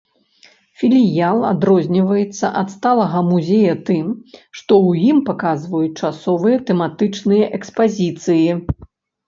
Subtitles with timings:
[0.83, 4.09] Філіял адрозніваецца ад сталага музея тым,
[4.57, 8.51] што ў ім паказваюць часовыя тэматычныя экспазіцыі!!!!